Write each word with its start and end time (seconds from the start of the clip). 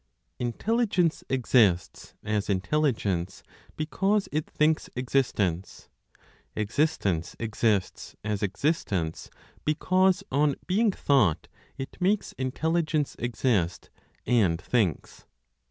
Intelligence 0.39 1.23
exists 1.29 2.15
(as 2.23 2.49
intelligence) 2.49 3.43
because 3.77 4.27
it 4.31 4.49
thinks 4.49 4.89
existence. 4.95 5.89
Existence 6.55 7.35
exists 7.39 8.15
(as 8.23 8.41
existence) 8.41 9.29
because, 9.63 10.23
on 10.31 10.55
being 10.65 10.91
thought, 10.91 11.47
it 11.77 12.01
makes 12.01 12.31
intelligence 12.31 13.15
exist 13.19 13.91
and 14.25 14.59
thinks. 14.59 15.27